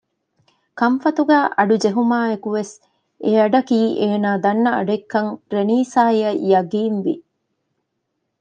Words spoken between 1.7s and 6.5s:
ޖެހުމާއިއެކު ވެސް އެއަޑަކީ އޭނާ ދަންނަ އަޑެއްކަން ރެނީސާއަށް